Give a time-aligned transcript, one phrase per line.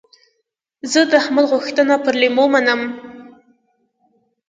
[0.91, 2.81] زه د احمد غوښتنه پر لېمو منم.